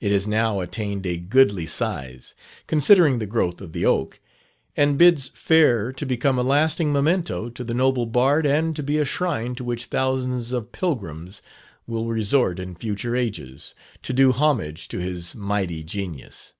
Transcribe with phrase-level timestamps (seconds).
[0.00, 2.34] It has now attained a goodly size,
[2.66, 4.18] considering the growth of the oak,
[4.74, 8.96] and bids fair to become a lasting memento to the Noble Bard, and to be
[8.96, 11.42] a shrine to which thousands of pilgrims
[11.86, 16.54] will resort in future ages, to do homage to his mighty genius.